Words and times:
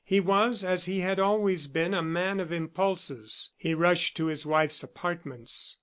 He 0.03 0.19
was, 0.19 0.63
as 0.63 0.85
he 0.85 1.01
had 1.01 1.19
always 1.19 1.67
been, 1.67 1.93
a 1.93 2.01
man 2.01 2.39
of 2.39 2.51
impulses. 2.51 3.53
He 3.55 3.75
rushed 3.75 4.17
to 4.17 4.25
his 4.25 4.47
wife's 4.47 4.81
apartments. 4.81 5.77